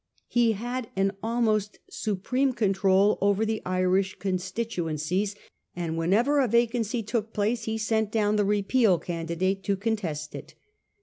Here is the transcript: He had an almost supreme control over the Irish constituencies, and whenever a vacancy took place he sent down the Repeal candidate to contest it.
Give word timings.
He 0.27 0.53
had 0.53 0.89
an 0.95 1.11
almost 1.21 1.77
supreme 1.91 2.53
control 2.53 3.19
over 3.21 3.45
the 3.45 3.61
Irish 3.67 4.17
constituencies, 4.17 5.35
and 5.75 5.95
whenever 5.95 6.39
a 6.39 6.47
vacancy 6.47 7.03
took 7.03 7.33
place 7.33 7.65
he 7.65 7.77
sent 7.77 8.11
down 8.11 8.35
the 8.35 8.43
Repeal 8.43 8.97
candidate 8.97 9.63
to 9.65 9.77
contest 9.77 10.33
it. 10.33 10.55